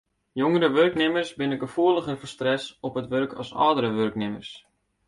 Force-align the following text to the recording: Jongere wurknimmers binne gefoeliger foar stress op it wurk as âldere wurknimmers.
Jongere 0.39 0.69
wurknimmers 0.77 1.31
binne 1.41 1.57
gefoeliger 1.65 2.17
foar 2.23 2.31
stress 2.35 2.65
op 2.87 2.99
it 3.01 3.09
wurk 3.13 3.31
as 3.41 3.51
âldere 3.69 3.91
wurknimmers. 3.97 4.51